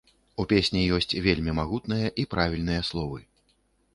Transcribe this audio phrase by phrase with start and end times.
[0.43, 3.21] У песні ёсць вельмі магутныя і правільныя словы.